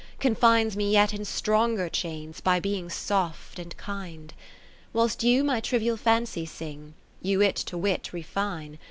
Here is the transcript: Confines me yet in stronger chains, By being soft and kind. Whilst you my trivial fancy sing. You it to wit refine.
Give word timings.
Confines 0.19 0.75
me 0.75 0.91
yet 0.91 1.13
in 1.13 1.23
stronger 1.23 1.87
chains, 1.87 2.41
By 2.41 2.59
being 2.59 2.89
soft 2.89 3.59
and 3.59 3.77
kind. 3.77 4.33
Whilst 4.93 5.21
you 5.21 5.43
my 5.43 5.59
trivial 5.59 5.95
fancy 5.95 6.47
sing. 6.47 6.95
You 7.21 7.39
it 7.43 7.55
to 7.57 7.77
wit 7.77 8.11
refine. 8.11 8.79